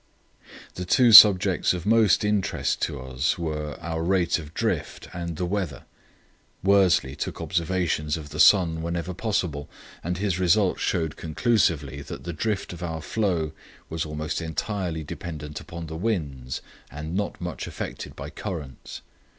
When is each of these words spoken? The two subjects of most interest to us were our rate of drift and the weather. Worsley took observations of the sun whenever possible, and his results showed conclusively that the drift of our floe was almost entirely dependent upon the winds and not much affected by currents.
The 0.73 0.83
two 0.83 1.11
subjects 1.11 1.73
of 1.73 1.85
most 1.85 2.25
interest 2.25 2.81
to 2.81 2.99
us 2.99 3.37
were 3.37 3.77
our 3.79 4.01
rate 4.01 4.39
of 4.39 4.51
drift 4.55 5.07
and 5.13 5.37
the 5.37 5.45
weather. 5.45 5.83
Worsley 6.63 7.15
took 7.15 7.39
observations 7.39 8.17
of 8.17 8.29
the 8.29 8.39
sun 8.39 8.81
whenever 8.81 9.13
possible, 9.13 9.69
and 10.03 10.17
his 10.17 10.39
results 10.39 10.81
showed 10.81 11.17
conclusively 11.17 12.01
that 12.01 12.23
the 12.23 12.33
drift 12.33 12.73
of 12.73 12.81
our 12.81 13.03
floe 13.03 13.51
was 13.91 14.03
almost 14.03 14.41
entirely 14.41 15.03
dependent 15.03 15.59
upon 15.59 15.85
the 15.85 15.95
winds 15.95 16.63
and 16.89 17.15
not 17.15 17.39
much 17.39 17.67
affected 17.67 18.15
by 18.15 18.31
currents. 18.31 19.01